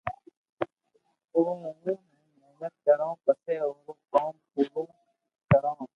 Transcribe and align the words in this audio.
او 1.33 1.39
ھون 1.59 1.73
ح 1.85 1.95
محنت 2.39 2.73
ڪرو 2.85 3.09
پسو 3.23 3.45
آئرو 3.61 3.71
ڪوم 4.13 4.33
پورو 4.53 4.83
ڪرو 5.49 5.73